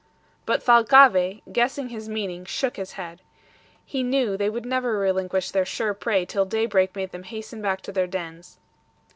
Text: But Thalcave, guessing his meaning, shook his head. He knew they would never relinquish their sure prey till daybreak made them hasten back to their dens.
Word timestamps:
But 0.47 0.63
Thalcave, 0.63 1.43
guessing 1.53 1.89
his 1.89 2.09
meaning, 2.09 2.43
shook 2.43 2.75
his 2.77 2.93
head. 2.93 3.21
He 3.85 4.01
knew 4.01 4.35
they 4.35 4.49
would 4.49 4.65
never 4.65 4.97
relinquish 4.97 5.51
their 5.51 5.63
sure 5.63 5.93
prey 5.93 6.25
till 6.25 6.43
daybreak 6.45 6.95
made 6.95 7.11
them 7.11 7.21
hasten 7.21 7.61
back 7.61 7.81
to 7.81 7.91
their 7.91 8.07
dens. 8.07 8.57